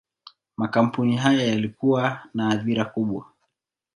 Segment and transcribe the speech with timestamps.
[0.57, 3.25] Makampuni haya yalikuwa na athira kubwa.